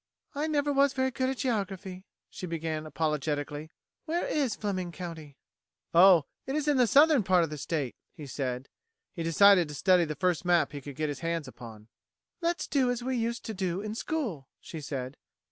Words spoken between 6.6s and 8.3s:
in the southern part of the state," he